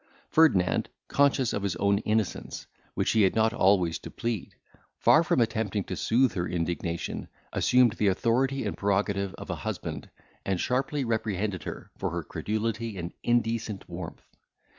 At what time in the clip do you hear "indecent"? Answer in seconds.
13.21-13.87